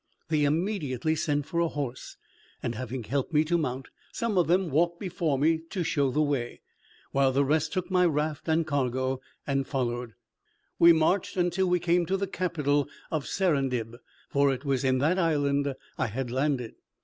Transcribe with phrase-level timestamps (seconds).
[0.29, 2.17] They immediately sent for a horse,
[2.63, 6.61] and having helped me to mount, some of them walked before to show the way,
[7.11, 10.15] while the rest took my raft and cargo and followed.
[10.79, 15.19] We marched till we came to the capital of Serendib, for it was in that
[15.19, 16.73] island I had landed.